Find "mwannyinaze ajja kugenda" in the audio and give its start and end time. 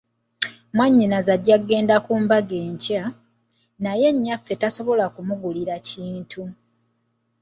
0.73-1.95